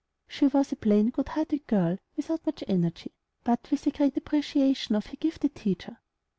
She 0.27 0.47
was 0.47 0.71
a 0.71 0.75
plain, 0.77 1.11
good 1.11 1.27
hearted 1.29 1.67
girl, 1.67 1.99
without 2.17 2.43
much 2.43 2.63
energy, 2.67 3.11
but 3.43 3.69
with 3.69 3.85
a 3.85 3.91
great 3.91 4.17
appreciation 4.17 4.95
of 4.95 5.05
her 5.05 5.15
gifted 5.15 5.53
teacher. 5.53 5.99